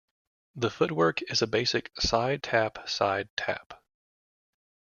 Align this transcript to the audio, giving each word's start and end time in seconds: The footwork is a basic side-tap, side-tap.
The 0.55 0.71
footwork 0.71 1.21
is 1.29 1.43
a 1.43 1.47
basic 1.47 1.91
side-tap, 2.01 2.89
side-tap. 2.89 3.83